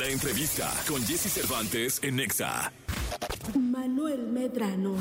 [0.00, 2.72] La entrevista con Jesse Cervantes en Nexa.
[3.54, 4.94] Manuel Medrano.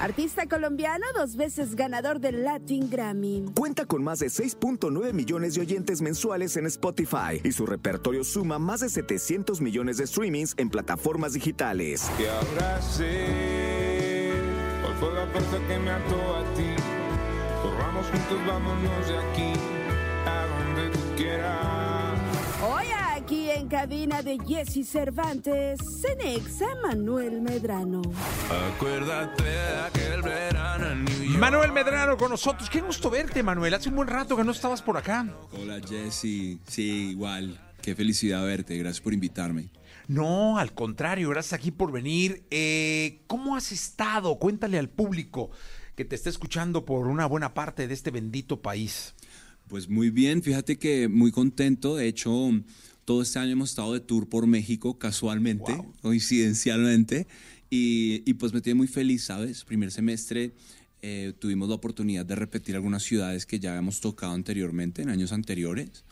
[0.00, 3.44] Artista colombiano, dos veces ganador del Latin Grammy.
[3.54, 8.58] Cuenta con más de 6.9 millones de oyentes mensuales en Spotify y su repertorio suma
[8.58, 12.10] más de 700 millones de streamings en plataformas digitales.
[12.18, 14.32] Y ahora sé
[14.82, 16.74] cuál fue la fuerza que me ató a ti.
[17.62, 19.52] Corramos juntos, vámonos de aquí
[20.26, 21.73] a donde tú quieras.
[23.64, 28.02] En cabina de Jesse Cervantes, Cenexa Manuel Medrano.
[28.74, 31.38] Acuérdate de aquel verano en New York.
[31.38, 32.68] Manuel Medrano con nosotros.
[32.68, 33.72] Qué gusto verte, Manuel.
[33.72, 35.34] Hace un buen rato que no estabas por acá.
[35.52, 37.58] Hola Jesse, sí, igual.
[37.80, 39.70] Qué felicidad verte, gracias por invitarme.
[40.08, 42.44] No, al contrario, gracias aquí por venir.
[42.50, 44.38] Eh, ¿Cómo has estado?
[44.38, 45.50] Cuéntale al público
[45.94, 49.14] que te está escuchando por una buena parte de este bendito país.
[49.68, 51.96] Pues muy bien, fíjate que muy contento.
[51.96, 52.50] De hecho,
[53.04, 55.92] todo este año hemos estado de tour por México casualmente, Wow.
[56.02, 57.26] coincidencialmente.
[57.70, 59.64] Y, y pues me tiene muy feliz, ¿sabes?
[59.64, 60.54] Primer semestre
[61.02, 65.32] eh, tuvimos la oportunidad de repetir algunas ciudades que ya habíamos tocado anteriormente, en años
[65.32, 66.04] anteriores.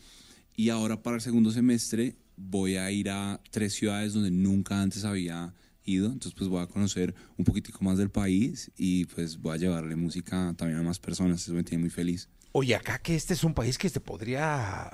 [0.56, 5.04] Y ahora para el segundo semestre voy a ir a tres ciudades donde nunca antes
[5.04, 5.54] había
[5.84, 6.06] ido.
[6.06, 9.94] Entonces pues voy a conocer un poquitico más del país y pues voy a llevarle
[9.96, 11.42] música también a más personas.
[11.42, 12.28] Eso me tiene muy feliz.
[12.52, 14.90] Oye, acá que este es un país que te podría,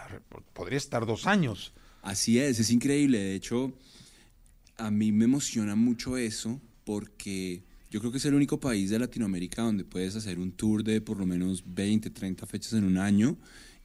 [0.53, 1.73] podría estar dos años.
[2.09, 3.19] Así es, es increíble.
[3.19, 3.75] De hecho,
[4.79, 8.99] a mí me emociona mucho eso porque yo creo que es el único país de
[8.99, 12.97] Latinoamérica donde puedes hacer un tour de por lo menos 20, 30 fechas en un
[12.97, 13.37] año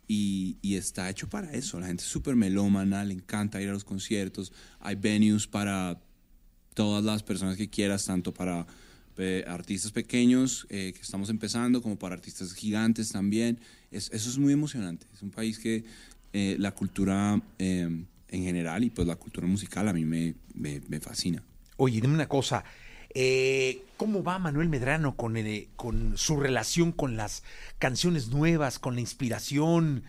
[0.07, 1.81] y, está hecho para eso.
[1.81, 4.53] La gente es súper melómana, le encanta ir a los conciertos.
[4.79, 6.01] Hay venues para
[6.75, 8.65] todas las personas que quieras, tanto para
[9.17, 13.59] eh, artistas pequeños eh, que estamos empezando como para artistas gigantes también.
[13.91, 15.07] Es- eso es muy emocionante.
[15.13, 15.83] Es un país que
[16.31, 20.81] eh, la cultura eh, en general y pues la cultura musical a mí me, me-
[20.89, 21.43] me fascina.
[21.77, 22.63] Oye, dime una cosa.
[23.13, 27.43] eh, ¿Cómo va Manuel Medrano con, eh, con su relación con las
[27.79, 30.03] canciones nuevas, con la inspiración,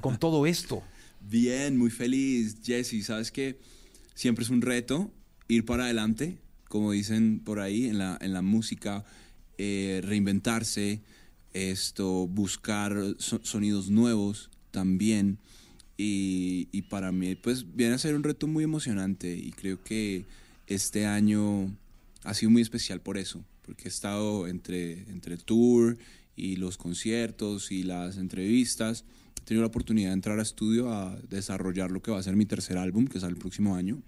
[0.00, 0.82] con todo esto?
[1.20, 3.04] Bien, muy feliz, Jesse.
[3.04, 3.58] Sabes que
[4.14, 5.10] siempre es un reto
[5.48, 6.38] ir para adelante,
[6.68, 9.04] como dicen por ahí en la, en la música,
[9.58, 11.02] eh, reinventarse,
[11.52, 15.38] esto, buscar so- sonidos nuevos también.
[15.96, 20.24] Y, y para mí, pues viene a ser un reto muy emocionante y creo que
[20.66, 21.70] este año
[22.24, 25.96] ha sido muy especial por eso, porque he estado entre, entre el tour
[26.36, 29.04] y los conciertos y las entrevistas.
[29.40, 32.34] He tenido la oportunidad de entrar a estudio a desarrollar lo que va a ser
[32.34, 34.02] mi tercer álbum, que sale el próximo año.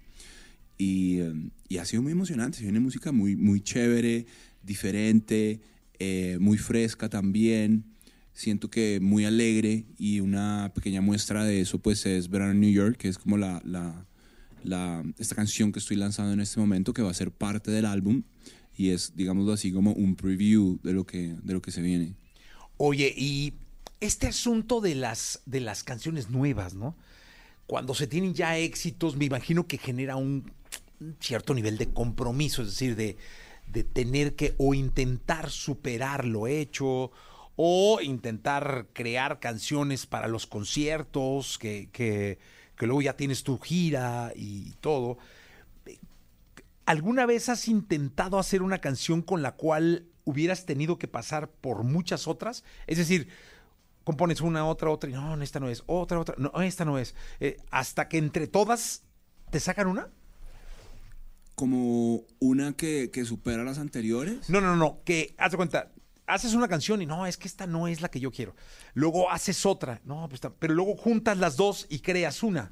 [0.77, 1.33] Y, eh,
[1.69, 2.61] y ha sido muy emocionante.
[2.61, 4.25] Viene música muy, muy chévere,
[4.63, 5.61] diferente,
[5.99, 7.83] eh, muy fresca también.
[8.37, 12.71] Siento que muy alegre y una pequeña muestra de eso pues es Verano en New
[12.71, 14.05] York, que es como la, la,
[14.63, 17.85] la- esta canción que estoy lanzando en este momento, que va a ser parte del
[17.87, 18.21] álbum
[18.77, 22.13] y es, digámoslo así, como un preview de lo que, de lo que se viene.
[22.77, 23.53] Oye, y
[24.01, 26.95] este asunto de las, de las canciones nuevas, ¿no?
[27.65, 30.51] Cuando se tienen ya éxitos, me imagino que genera un,
[31.19, 33.17] cierto nivel de compromiso, es decir, de,
[33.73, 37.11] de tener que o intentar superar lo hecho
[37.57, 42.37] o intentar crear canciones para los conciertos, que, que,
[42.77, 45.17] que luego ya tienes tu gira y todo.
[46.85, 51.83] ¿Alguna vez has intentado hacer una canción con la cual hubieras tenido que pasar por
[51.83, 52.63] muchas otras?
[52.85, 53.27] Es decir,
[54.03, 57.15] compones una, otra, otra, y no, esta no es, otra, otra, no, esta no es.
[57.39, 59.03] Eh, hasta que entre todas
[59.49, 60.09] te sacan una.
[61.55, 64.47] Como una que, que supera las anteriores.
[64.47, 65.91] No, no, no, que haz de cuenta,
[66.27, 68.55] haces una canción y no, es que esta no es la que yo quiero.
[68.93, 72.71] Luego haces otra, no, pues, pero luego juntas las dos y creas una.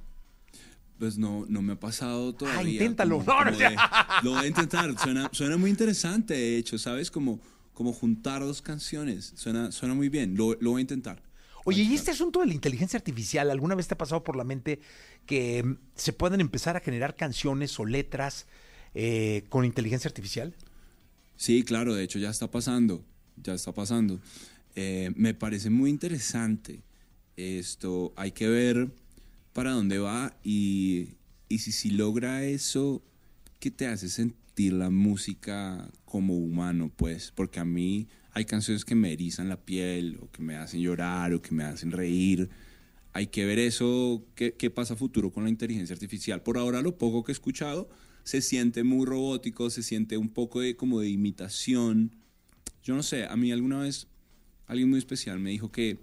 [0.99, 2.73] Pues no, no me ha pasado todavía.
[2.73, 3.17] inténtalo.
[3.19, 3.75] como- No, no, como de-
[4.23, 4.97] lo voy a intentar.
[4.99, 7.11] Suena, suena muy interesante, de hecho, ¿sabes?
[7.11, 7.39] Como,
[7.73, 9.33] como juntar dos canciones.
[9.35, 10.37] Suena, suena muy bien.
[10.37, 11.21] Lo, lo voy a intentar.
[11.65, 14.43] Oye, ¿y este asunto de la inteligencia artificial, alguna vez te ha pasado por la
[14.43, 14.79] mente
[15.25, 18.45] que mm, se pueden empezar a generar canciones o letras
[18.93, 20.55] eh, con inteligencia artificial?
[21.35, 23.03] Sí, claro, de hecho ya está pasando.
[23.37, 24.19] Ya está pasando.
[24.75, 26.81] Eh, me parece muy interesante.
[27.37, 28.89] Esto hay que ver
[29.53, 31.09] para dónde va y,
[31.49, 33.01] y si, si logra eso,
[33.59, 36.91] ¿qué te hace sentir la música como humano?
[36.95, 40.81] Pues, porque a mí hay canciones que me erizan la piel o que me hacen
[40.81, 42.49] llorar o que me hacen reír.
[43.13, 46.43] Hay que ver eso, qué, qué pasa futuro con la inteligencia artificial.
[46.43, 47.87] Por ahora, lo poco que he escuchado
[48.25, 52.11] se siente muy robótico, se siente un poco de, como de imitación.
[52.85, 54.07] Yo no sé, a mí alguna vez
[54.67, 55.97] alguien muy especial me dijo que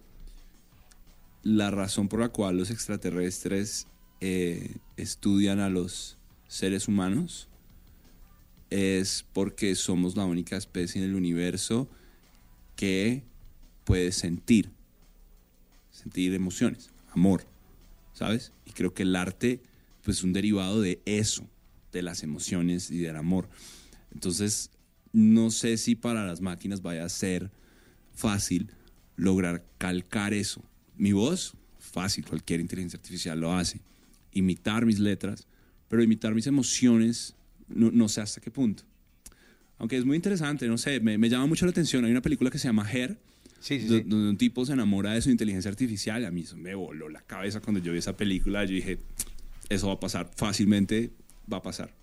[1.45, 3.87] la razón por la cual los extraterrestres
[4.21, 6.19] eh, estudian a los
[6.49, 7.49] seres humanos
[8.69, 11.89] es porque somos la única especie en el universo
[12.75, 13.23] que
[13.85, 14.69] puede sentir,
[15.93, 17.47] sentir emociones, amor,
[18.13, 18.53] ¿sabes?
[18.67, 19.61] Y creo que el arte
[20.03, 21.47] pues, es un derivado de eso,
[21.93, 23.49] de las emociones y del amor.
[24.13, 24.71] Entonces,
[25.13, 27.51] no sé si para las máquinas vaya a ser
[28.15, 28.71] fácil
[29.17, 30.63] lograr calcar eso.
[30.97, 33.81] Mi voz, fácil, cualquier inteligencia artificial lo hace.
[34.33, 35.47] Imitar mis letras,
[35.89, 37.35] pero imitar mis emociones,
[37.69, 38.85] no, no sé hasta qué punto.
[39.79, 42.05] Aunque es muy interesante, no sé, me, me llama mucho la atención.
[42.05, 43.19] Hay una película que se llama Her,
[43.61, 44.05] Sí, sí, do- sí.
[44.07, 46.25] donde un tipo se enamora de su inteligencia artificial.
[46.25, 48.65] A mí eso me voló la cabeza cuando yo vi esa película.
[48.65, 48.99] Yo dije,
[49.69, 51.11] eso va a pasar fácilmente,
[51.53, 51.95] va a pasar.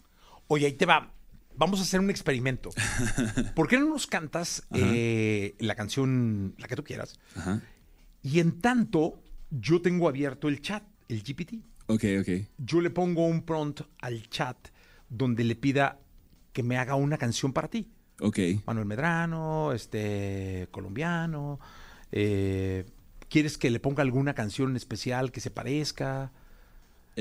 [0.48, 1.14] Oye, ahí te va.
[1.60, 2.70] Vamos a hacer un experimento.
[3.54, 7.20] ¿Por qué no nos cantas eh, la canción, la que tú quieras?
[7.36, 7.62] Ajá.
[8.24, 11.56] Y en tanto, yo tengo abierto el chat, el GPT.
[11.88, 12.30] Ok, ok.
[12.60, 14.70] Yo le pongo un prompt al chat
[15.10, 16.00] donde le pida
[16.54, 17.92] que me haga una canción para ti.
[18.22, 18.40] Ok.
[18.66, 21.60] Manuel Medrano, este, colombiano.
[22.14, 22.86] eh,
[23.28, 26.32] ¿Quieres que le ponga alguna canción especial que se parezca?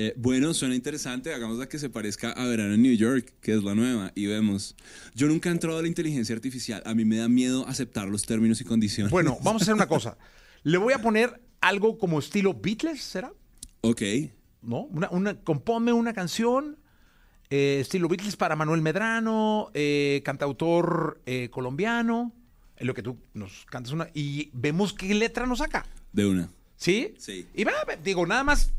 [0.01, 1.33] Eh, bueno, suena interesante.
[1.33, 4.77] Hagámosla que se parezca a Verano en New York, que es la nueva, y vemos.
[5.13, 6.81] Yo nunca he entrado a la inteligencia artificial.
[6.85, 9.11] A mí me da miedo aceptar los términos y condiciones.
[9.11, 10.17] Bueno, vamos a hacer una cosa.
[10.63, 13.33] Le voy a poner algo como estilo Beatles, ¿será?
[13.81, 14.01] Ok.
[14.61, 14.83] ¿No?
[14.83, 16.77] Una, una, compónme una canción
[17.49, 21.19] eh, estilo Beatles para Manuel Medrano, eh, cantautor
[21.51, 22.33] colombiano,
[22.77, 25.85] en lo que tú nos cantas una y vemos qué letra nos saca.
[26.13, 26.49] De una.
[26.77, 27.15] ¿Sí?
[27.17, 27.45] Sí.
[27.53, 28.71] Y va, digo, nada más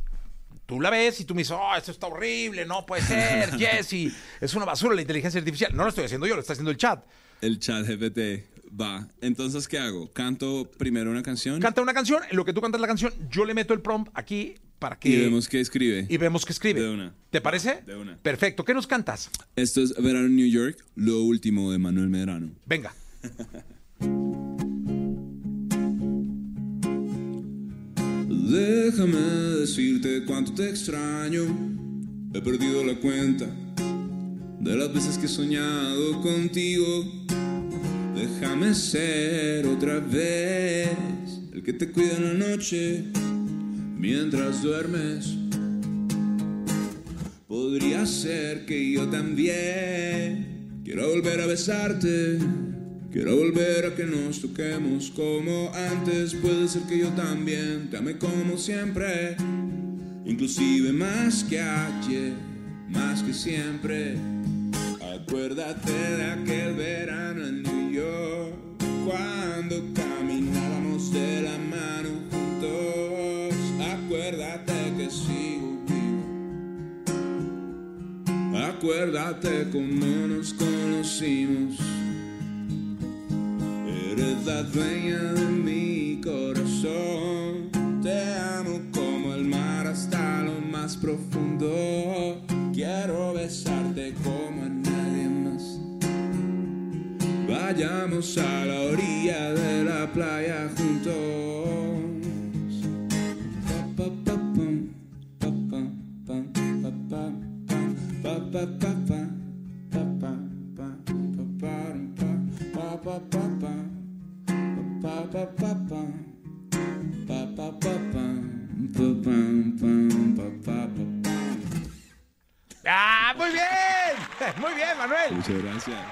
[0.70, 4.12] tú la ves y tú me dices, oh, esto está horrible, no puede ser, Jesse,
[4.40, 5.74] es una basura la inteligencia artificial.
[5.74, 7.04] No lo estoy haciendo yo, lo está haciendo el chat.
[7.40, 9.08] El chat GPT va.
[9.20, 10.12] Entonces, ¿qué hago?
[10.12, 13.44] Canto primero una canción Canta una canción, en lo que tú cantas la canción, yo
[13.44, 15.08] le meto el prompt aquí para que...
[15.08, 16.06] y vemos qué escribe.
[16.08, 16.82] y vemos qué escribe.
[16.82, 17.14] De una.
[17.30, 17.82] ¿Te parece?
[17.84, 18.16] De una.
[18.18, 18.64] Perfecto.
[18.64, 19.28] ¿Qué nos cantas?
[19.56, 22.52] Esto es Verano en New York, lo último de Manuel Medrano.
[22.64, 22.94] Venga.
[28.50, 29.16] Déjame
[29.60, 31.42] decirte cuánto te extraño.
[32.34, 33.46] He perdido la cuenta
[34.58, 36.84] de las veces que he soñado contigo.
[38.12, 40.90] Déjame ser otra vez
[41.52, 43.04] el que te cuida en la noche
[43.96, 45.28] mientras duermes.
[47.46, 52.40] Podría ser que yo también quiero volver a besarte.
[53.12, 56.32] Quiero volver a que nos toquemos como antes.
[56.32, 59.36] Puede ser que yo también te ame como siempre.
[60.24, 62.34] Inclusive más que ayer,
[62.88, 64.14] más que siempre.
[65.02, 68.54] Acuérdate de aquel verano en New York.
[69.04, 73.56] Cuando caminábamos de la mano juntos.
[73.90, 76.22] Acuérdate que sigo vivo.
[78.56, 81.89] Acuérdate cómo nos conocimos.
[84.20, 87.70] Eres dueña de mi corazón.
[88.02, 92.42] Te amo como el mar hasta lo más profundo.
[92.74, 95.80] Quiero besarte como a nadie más.
[97.48, 101.59] Vayamos a la orilla de la playa juntos.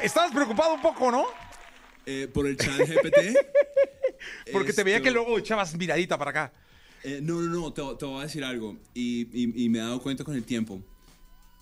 [0.03, 1.27] Estabas preocupado un poco, ¿no?
[2.07, 3.37] Eh, por el chat GPT.
[4.53, 6.53] Porque te veía que luego echabas miradita para acá.
[7.05, 8.77] Eh, no, no, no, te, te voy a decir algo.
[8.95, 10.83] Y, y- y me he dado cuenta con el tiempo.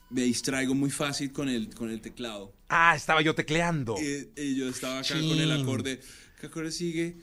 [0.08, 2.54] Me distraigo muy fácil con el, con el teclado.
[2.68, 3.96] Ah, estaba yo tecleando.
[4.00, 6.00] Y, y yo estaba acá con el acorde.
[6.40, 7.16] ¿Qué acorde sigue?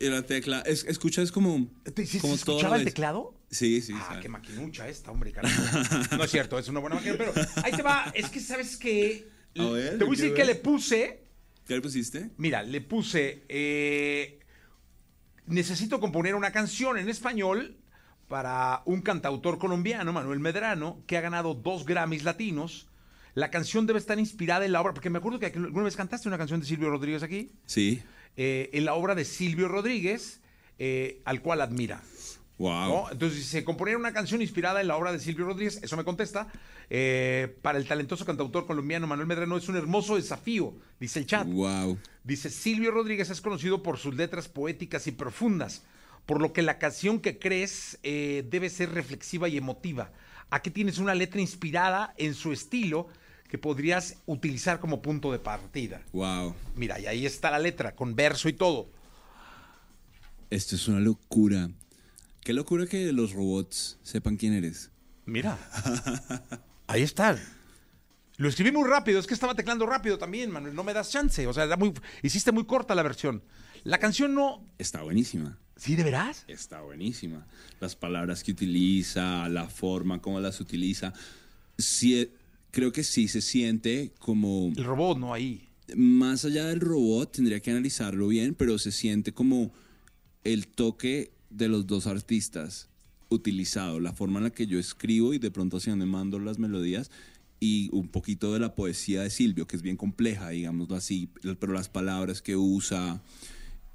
[0.00, 0.60] Y la tecla.
[0.62, 1.70] Es, escuchas como.
[1.94, 3.34] ¿Te- ¿Sí, como se todo a la escuchaba el teclado?
[3.50, 3.92] Sí, sí.
[3.94, 4.22] Ah, sabe.
[4.22, 6.16] qué maquinucha esta, hombre, carajo.
[6.16, 7.32] No es cierto, es una buena máquina, pero
[7.62, 8.10] ahí te va.
[8.14, 9.28] Es que, ¿sabes qué?
[9.58, 11.22] A ver, te voy a decir que le puse...
[11.66, 12.30] ¿Qué le pusiste?
[12.38, 13.42] Mira, le puse...
[13.48, 14.38] eh,
[15.46, 17.76] necesito componer una canción en español
[18.28, 22.88] para un cantautor colombiano, Manuel Medrano, que ha ganado dos Grammys latinos.
[23.34, 26.28] La canción debe estar inspirada en la obra, porque me acuerdo que alguna vez cantaste
[26.28, 28.02] una canción de Silvio Rodríguez aquí, Sí.
[28.36, 30.40] eh, en la obra de Silvio Rodríguez,
[30.78, 32.02] eh, al cual admira.
[32.62, 32.88] Wow.
[32.88, 33.10] ¿no?
[33.10, 36.46] Entonces, se componer una canción inspirada en la obra de Silvio Rodríguez, eso me contesta.
[36.90, 41.46] eh, para el talentoso cantautor colombiano Manuel Medrano es un hermoso desafío, dice el chat.
[41.48, 41.98] Wow.
[42.22, 45.82] Dice, Silvio Rodríguez es conocido por sus letras poéticas y profundas,
[46.24, 50.12] por lo que la canción que crees eh, debe ser reflexiva y emotiva.
[50.50, 53.08] Aquí tienes una letra inspirada en su estilo
[53.48, 56.02] que podrías utilizar como punto de partida.
[56.12, 56.54] Wow.
[56.76, 58.88] Mira, y ahí está la letra, con verso y todo.
[60.48, 61.68] Esto es una locura.
[62.44, 64.90] Qué locura que los robots sepan quién eres.
[65.26, 65.56] Mira.
[66.88, 67.38] Ahí está.
[68.36, 70.74] Lo escribí muy rápido, es que estaba teclando rápido también, Manuel.
[70.74, 71.46] No me das chance.
[71.46, 73.44] O sea, era muy, hiciste muy corta la versión.
[73.84, 74.66] La canción no.
[74.78, 75.56] Está buenísima.
[75.76, 76.44] ¿Sí, de veras?
[76.48, 77.46] Está buenísima.
[77.78, 81.12] Las palabras que utiliza, la forma como las utiliza.
[81.78, 82.32] Sí,
[82.72, 84.72] creo que sí se siente como...
[84.76, 85.32] El robot, ¿no?
[85.32, 85.68] Ahí.
[85.94, 89.72] Más allá del robot, tendría que analizarlo bien, pero se siente como
[90.42, 92.88] el toque de los dos artistas
[93.28, 96.58] utilizado, la forma en la que yo escribo y de pronto hacia donde mando las
[96.58, 97.10] melodías
[97.60, 101.28] y un poquito de la poesía de Silvio, que es bien compleja, digámoslo así,
[101.60, 103.22] pero las palabras que usa,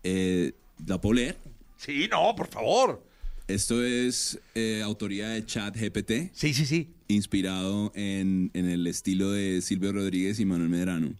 [0.04, 0.54] eh,
[0.86, 1.38] ¿la puedo leer?
[1.78, 3.04] Sí, no, por favor.
[3.48, 6.90] Esto es eh, autoría de Chat GPT, Sí, sí, sí.
[7.08, 11.14] inspirado en, en el estilo de Silvio Rodríguez y Manuel Medrano.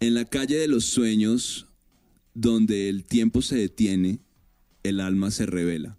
[0.00, 1.66] En la calle de los sueños,
[2.34, 4.18] donde el tiempo se detiene,
[4.88, 5.96] el alma se revela.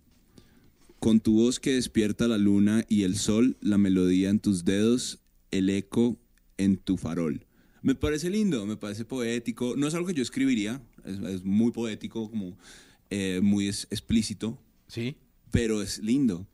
[1.00, 5.20] Con tu voz que despierta la luna y el sol, la melodía en tus dedos,
[5.52, 6.18] el eco
[6.58, 7.46] en tu farol.
[7.84, 9.76] Me parece lindo, me parece poético.
[9.78, 12.58] No es algo que yo escribiría, es, es muy poético, como
[13.12, 15.16] eh, muy es- explícito, Sí.
[15.52, 16.48] pero es lindo.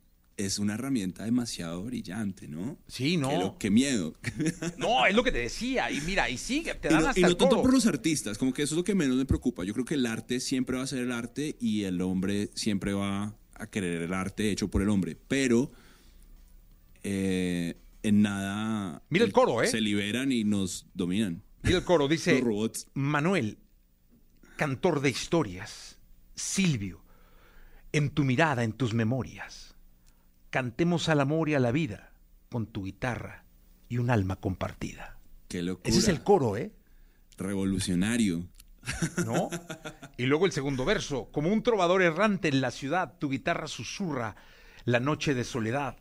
[0.45, 2.77] Es una herramienta demasiado brillante, ¿no?
[2.87, 3.29] Sí, no.
[3.29, 4.15] Qué, lo- qué miedo.
[4.77, 5.89] No, es lo que te decía.
[5.91, 7.61] Y mira, y sigue, te y dan no, hasta y no el tanto coro.
[7.63, 9.63] por los artistas, como que eso es lo que menos me preocupa.
[9.63, 12.93] Yo creo que el arte siempre va a ser el arte y el hombre siempre
[12.93, 15.15] va a querer el arte hecho por el hombre.
[15.27, 15.71] Pero
[17.03, 19.01] eh, en nada.
[19.09, 19.67] Mira el coro, ¿eh?
[19.67, 21.43] Se liberan y nos dominan.
[21.63, 22.87] Mira el coro, dice Los robots.
[22.93, 23.57] Manuel,
[24.57, 25.97] cantor de historias,
[26.35, 27.01] Silvio,
[27.91, 29.72] en tu mirada, en tus memorias,
[30.53, 32.11] cantemos al amor y a la vida
[32.49, 33.43] con tu guitarra
[33.89, 35.17] y un alma compartida.
[35.47, 35.89] Qué locura.
[35.89, 36.71] Ese es el coro, ¿eh?
[37.39, 38.47] Revolucionario.
[39.25, 39.49] ¿No?
[40.17, 44.35] Y luego el segundo verso, como un trovador errante en la ciudad, tu guitarra susurra
[44.85, 45.97] la noche de soledad.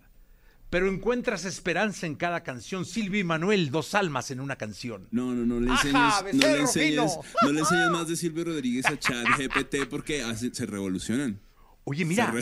[0.69, 2.85] Pero encuentras esperanza en cada canción.
[2.85, 5.09] Silvio y Manuel, dos almas en una canción.
[5.13, 8.45] No, no, no le Ajá, enseñes, no le enseñes, no le enseñes más de Silvio
[8.45, 11.41] Rodríguez a Chat GPT porque hace- se revolucionan.
[11.85, 12.33] Oye, mira,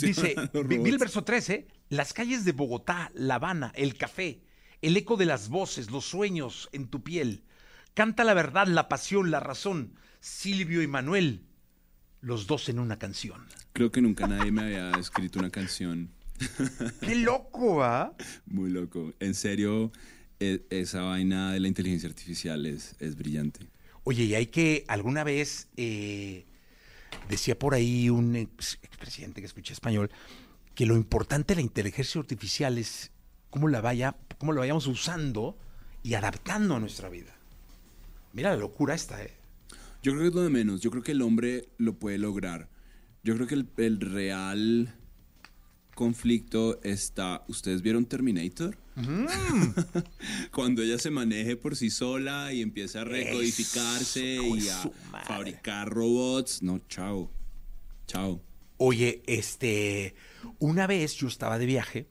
[0.00, 0.34] dice,
[0.66, 4.42] vi- el verso 13, las calles de Bogotá, La Habana, el café,
[4.82, 7.42] el eco de las voces, los sueños en tu piel.
[7.94, 9.94] Canta la verdad, la pasión, la razón.
[10.20, 11.44] Silvio y Manuel,
[12.20, 13.46] los dos en una canción.
[13.72, 16.10] Creo que nunca nadie me había escrito una canción
[17.00, 18.12] ¡Qué loco, ah!
[18.46, 19.12] muy loco.
[19.20, 19.92] En serio,
[20.40, 23.68] e- esa vaina de la inteligencia artificial es, es brillante.
[24.04, 26.46] Oye, y hay que, alguna vez, eh,
[27.28, 30.10] decía por ahí un ex- expresidente que escuché español,
[30.74, 33.10] que lo importante de la inteligencia artificial es
[33.50, 35.56] cómo la, vaya, cómo la vayamos usando
[36.02, 37.34] y adaptando a nuestra vida.
[38.32, 39.32] Mira la locura esta, ¿eh?
[40.02, 40.80] Yo creo que es lo de menos.
[40.80, 42.68] Yo creo que el hombre lo puede lograr.
[43.22, 44.94] Yo creo que el, el real
[45.94, 47.44] conflicto está.
[47.48, 48.76] ¿Ustedes vieron Terminator?
[50.52, 54.90] Cuando ella se maneje por sí sola y empieza a recodificarse Eso, y a
[55.24, 56.62] fabricar robots.
[56.62, 57.30] No, chao.
[58.06, 58.40] Chao.
[58.76, 60.14] Oye, este,
[60.58, 62.08] una vez yo estaba de viaje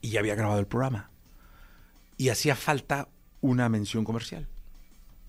[0.00, 1.10] y ya había grabado el programa
[2.16, 3.08] y hacía falta
[3.40, 4.48] una mención comercial.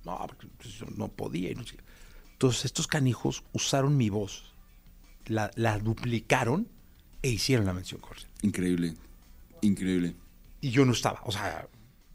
[0.03, 1.53] No, porque pues, yo no podía.
[1.53, 1.77] no sé.
[2.33, 4.55] Entonces estos canijos usaron mi voz,
[5.25, 6.67] la, la duplicaron
[7.21, 8.31] e hicieron la mención comercial.
[8.41, 8.93] Increíble.
[9.61, 10.15] Increíble.
[10.61, 11.67] Y yo no estaba, o sea,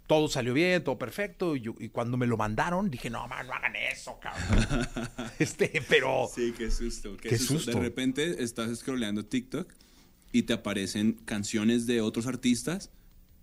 [0.07, 1.57] todo salió bien, todo perfecto.
[1.57, 4.89] Y, yo- y cuando me lo mandaron, dije, no, man, no hagan eso, cabrón.
[5.39, 6.29] este, pero...
[6.33, 7.17] Sí, qué susto.
[7.17, 7.55] Qué, Qué susto.
[7.55, 7.71] susto.
[7.73, 9.73] De repente estás scrolleando TikTok
[10.33, 12.91] y te aparecen canciones de otros artistas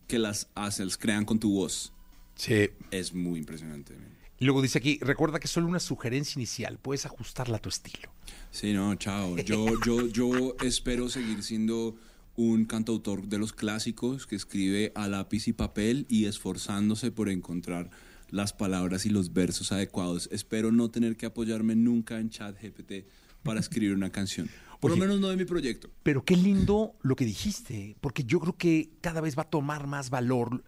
[0.07, 1.93] que las haces, crean con tu voz.
[2.35, 2.69] Sí.
[2.91, 3.93] Es muy impresionante.
[3.95, 4.13] man.
[4.43, 7.69] Y luego dice aquí, recuerda que es solo una sugerencia inicial, puedes ajustarla a tu
[7.69, 8.11] estilo.
[8.51, 9.37] Sí, no, chao.
[9.37, 11.95] Yo, yo, yo espero seguir siendo
[12.35, 17.89] un cantautor de los clásicos que escribe a lápiz y papel y esforzándose por encontrar
[18.31, 20.27] las palabras y los versos adecuados.
[20.29, 23.07] Espero no tener que apoyarme nunca en chat GPT
[23.43, 24.49] para escribir una canción.
[24.81, 24.99] Por Oye.
[24.99, 25.89] lo menos no de mi proyecto.
[26.03, 29.87] Pero qué lindo lo que dijiste, porque yo creo que cada vez va a tomar
[29.87, 30.65] más valor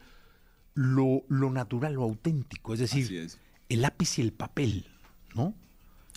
[0.76, 3.40] lo, lo natural, lo auténtico, es decir, Así es.
[3.70, 4.88] El lápiz y el papel,
[5.34, 5.54] ¿no?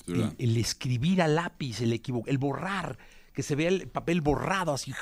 [0.06, 2.98] El, el escribir a lápiz, el equivo- el borrar,
[3.32, 4.92] que se vea el papel borrado así,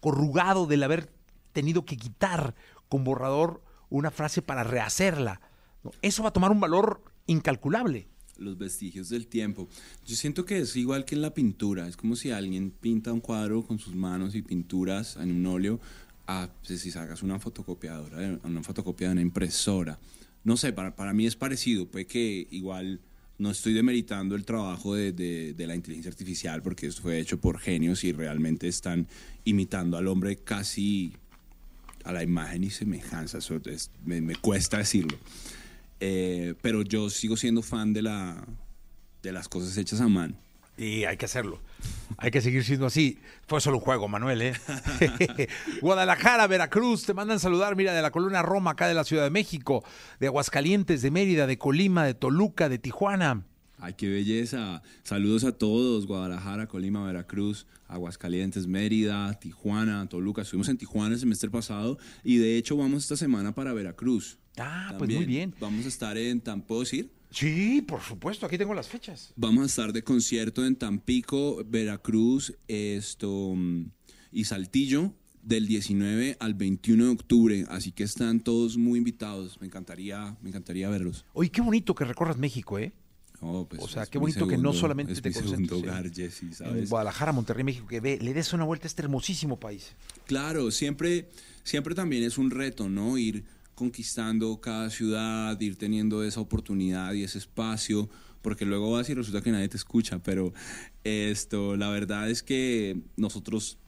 [0.00, 1.12] corrugado del haber
[1.52, 2.54] tenido que quitar
[2.88, 5.40] con borrador una frase para rehacerla.
[5.84, 5.90] ¿no?
[6.02, 8.08] Eso va a tomar un valor incalculable.
[8.38, 9.68] los vestigios del tiempo.
[10.04, 13.20] Yo siento que es igual que en la pintura, es como si alguien pinta un
[13.20, 15.78] cuadro con sus manos y pinturas en un óleo,
[16.26, 19.98] a pues, si sacas una fotocopiadora, una fotocopia de una impresora.
[20.44, 23.00] No sé, para, para mí es parecido, puede que igual
[23.38, 27.58] no estoy demeritando el trabajo de, de- la inteligencia artificial porque esto fue hecho por
[27.58, 29.06] genios y realmente están
[29.44, 31.12] imitando al hombre casi
[32.04, 33.38] a la imagen y semejanza.
[34.04, 35.16] Me cuesta decirlo.
[36.00, 38.44] Eh, pero yo sigo siendo fan de, la,
[39.22, 40.34] de las cosas hechas a mano.
[40.82, 41.60] Y hay que hacerlo.
[42.16, 43.18] Hay que seguir siendo así.
[43.46, 44.52] Fue solo un juego, Manuel, ¿eh?
[45.80, 49.30] Guadalajara, Veracruz, te mandan saludar, mira, de la colonia Roma, acá de la Ciudad de
[49.30, 49.84] México,
[50.18, 53.44] de Aguascalientes, de Mérida, de Colima, de Toluca, de Tijuana.
[53.78, 54.82] Ay, qué belleza.
[55.04, 60.42] Saludos a todos, Guadalajara, Colima, Veracruz, Aguascalientes, Mérida, Tijuana, Toluca.
[60.42, 64.38] Estuvimos en Tijuana el semestre pasado y de hecho vamos esta semana para Veracruz.
[64.58, 65.54] Ah, pues muy bien.
[65.60, 67.21] Vamos a estar en Tampico, ¿puedo decir?
[67.32, 69.32] Sí, por supuesto, aquí tengo las fechas.
[69.36, 73.86] Vamos a estar de concierto en Tampico, Veracruz, esto mm,
[74.32, 75.12] y Saltillo
[75.42, 79.60] del 19 al 21 de octubre, así que están todos muy invitados.
[79.60, 81.24] Me encantaría, me encantaría verlos.
[81.32, 82.92] Oye, qué bonito que recorras México, ¿eh?
[83.44, 86.88] Oh, pues, O sea, qué bonito que no solamente te concentres en- hogar, En ¿sabes?
[86.90, 89.94] Guadalajara, Monterrey, México, que ve, le des una vuelta a este hermosísimo país.
[90.26, 91.28] Claro, siempre,
[91.64, 93.18] siempre también es un reto, ¿no?
[93.18, 93.42] Ir
[93.74, 98.08] conquistando cada ciudad, ir teniendo esa oportunidad y ese espacio,
[98.42, 100.52] porque luego vas y resulta que nadie te escucha, pero
[101.04, 103.78] esto, la verdad es que nosotros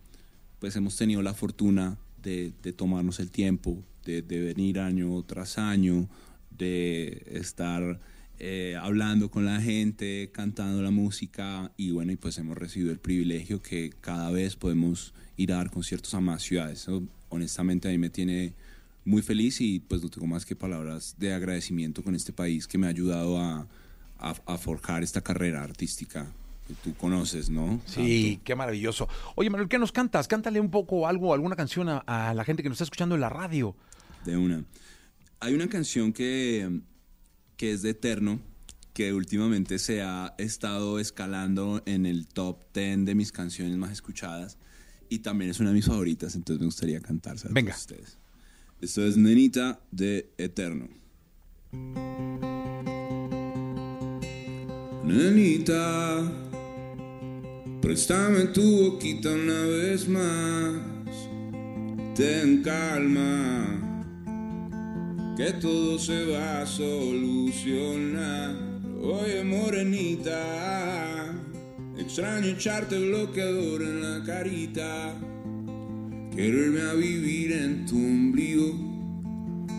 [0.58, 6.08] pues hemos tenido la fortuna de, tomarnos el tiempo, de, venir año tras año,
[6.50, 8.00] de estar
[8.38, 12.98] eh, hablando con la gente, cantando la música y bueno, y pues hemos recibido el
[12.98, 16.86] privilegio que cada vez podemos ir a dar conciertos a más ciudades.
[17.28, 18.54] Honestamente a mí me tiene
[19.04, 22.78] muy feliz y pues no tengo más que palabras de agradecimiento con este país que
[22.78, 23.66] me ha ayudado a,
[24.18, 26.26] a- a forjar esta carrera artística
[26.66, 27.80] que tú conoces, ¿no?
[27.84, 28.44] Sí, Tanto.
[28.44, 29.06] qué maravilloso.
[29.34, 30.26] Oye, Manuel, ¿qué nos cantas?
[30.28, 33.20] Cántale un poco algo, alguna canción a, a la gente que nos está escuchando en
[33.20, 33.76] la radio.
[34.24, 34.64] De una.
[35.40, 36.80] Hay una canción que,
[37.58, 38.40] que es de Eterno,
[38.94, 44.56] que últimamente se ha estado escalando en el top 10 de mis canciones más escuchadas
[45.10, 47.36] y también es una de mis favoritas, entonces me gustaría cantar.
[47.50, 47.74] Venga.
[47.74, 48.16] ustedes.
[48.84, 50.88] Esto es Nenita de Eterno.
[55.06, 56.30] Nenita,
[57.80, 60.74] préstame tu boquita una vez más.
[62.14, 63.80] Ten calma,
[65.34, 68.54] que todo se va a solucionar.
[69.00, 71.32] Oye, morenita,
[71.96, 75.33] extraño echarte bloqueador en la carita.
[76.34, 78.74] Quiero irme a vivir en tu ombligo.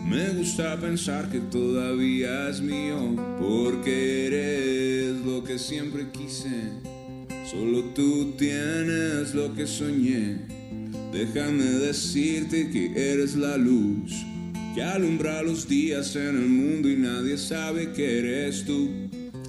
[0.08, 6.72] Me gusta pensar que todavía es mío, porque eres lo que siempre quise.
[7.50, 10.38] Solo tú tienes lo que soñé.
[11.12, 14.12] Déjame decirte que eres la luz
[14.76, 18.90] que alumbra los días en el mundo y nadie sabe que eres tú.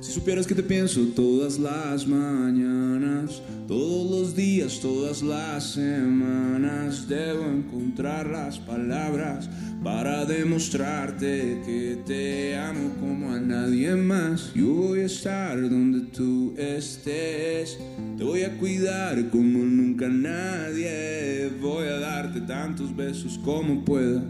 [0.08, 7.44] Si supieras que te pienso todas las mañanas, todos los días, todas las semanas, debo
[7.44, 9.50] encontrar las palabras
[9.84, 14.54] para demostrarte que te amo como a nadie más.
[14.54, 17.78] Yo voy a estar donde tú estés,
[18.18, 24.24] te voy a cuidar como nunca nadie, voy a darte tantos besos como pueda.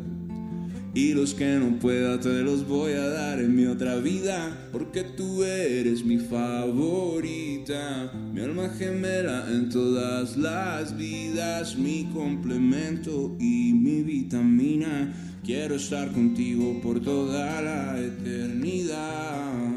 [0.97, 5.03] Y los que no pueda te los voy a dar en mi otra vida Porque
[5.03, 8.11] tú eres mi favorita.
[8.33, 15.13] Mi alma gemela en todas las vidas Mi complemento y mi vitamina.
[15.45, 19.76] Quiero estar contigo por toda la eternidad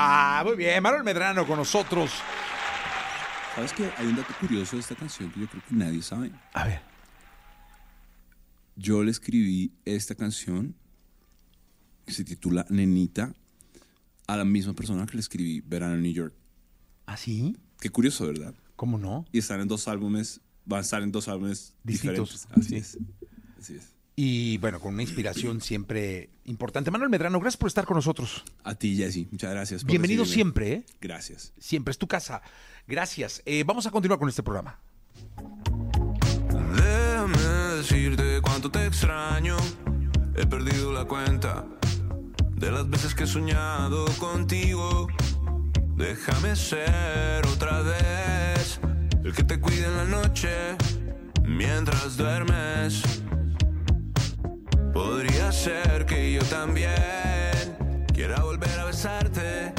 [0.00, 2.12] Ah, muy bien, Manuel Medrano con nosotros.
[3.56, 6.30] ¿Sabes que Hay un dato curioso de esta canción que yo creo que nadie sabe
[6.52, 6.80] A ver.
[8.76, 10.76] Yo le escribí esta canción
[12.06, 13.34] que se titula Nenita
[14.28, 16.34] a la misma persona que le escribí Verano en New York.
[17.06, 17.56] ¿Ah, sí?
[17.80, 18.54] Qué curioso, ¿verdad?
[18.76, 19.24] ¿Cómo no?
[19.32, 22.48] Y están en dos álbumes, van a estar en dos álbumes Distintos, diferentes.
[22.52, 22.76] Así sí.
[22.76, 22.98] es.
[23.58, 23.97] Así es.
[24.20, 26.90] Y bueno, con una inspiración siempre importante.
[26.90, 28.42] Manuel Medrano, gracias por estar con nosotros.
[28.64, 29.82] A ti, Jesse, muchas gracias.
[29.82, 30.42] por Bienvenido recibirme.
[30.42, 30.84] siempre, ¿eh?
[31.00, 31.52] Gracias.
[31.56, 32.42] Siempre es tu casa.
[32.88, 33.42] Gracias.
[33.46, 34.76] Eh, vamos a continuar con este programa.
[36.74, 37.38] Déjame
[37.76, 39.56] decirte cuánto te extraño.
[40.34, 41.64] He perdido la cuenta
[42.56, 45.06] de las veces que he soñado contigo.
[45.94, 48.80] Déjame ser otra vez
[49.22, 50.48] el que te cuide en la noche
[51.44, 53.22] mientras duermes.
[55.50, 56.92] Ser que yo también
[58.14, 59.72] quiera volver a besarte,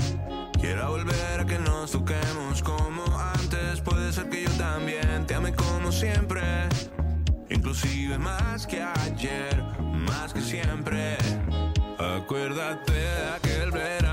[0.60, 3.80] quiera volver a que nos toquemos como antes.
[3.82, 6.42] Puede ser que yo también te ame como siempre,
[7.50, 11.18] inclusive más que ayer, más que siempre.
[11.98, 14.09] Acuérdate de aquel beso